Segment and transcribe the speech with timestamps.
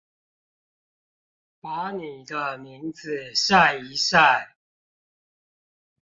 [1.61, 4.53] 把你的名字曬一曬